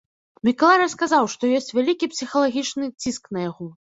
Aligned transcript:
Мікалай 0.47 0.79
расказаў, 0.83 1.27
што 1.33 1.51
ёсць 1.59 1.69
вялікі 1.79 2.09
псіхалагічны 2.15 2.91
ціск 3.05 3.23
на 3.37 3.47
яго. 3.49 3.71